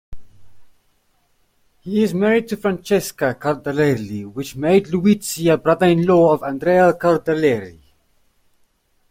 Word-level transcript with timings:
He 1.81 2.01
is 2.01 2.11
married 2.15 2.47
to 2.47 2.57
Francesca 2.57 3.35
Caldarelli 3.39 4.25
which 4.25 4.55
made 4.55 4.87
Liuzzi 4.87 5.47
a 5.53 5.59
brother-in-law 5.59 6.33
of 6.33 6.41
Andrea 6.41 6.91
Caldarelli. 6.93 7.79